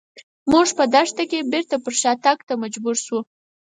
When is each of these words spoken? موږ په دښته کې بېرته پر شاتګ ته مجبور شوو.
موږ 0.51 0.67
په 0.77 0.83
دښته 0.93 1.23
کې 1.31 1.47
بېرته 1.51 1.75
پر 1.83 1.93
شاتګ 2.01 2.37
ته 2.47 2.53
مجبور 2.63 2.95
شوو. 3.05 3.19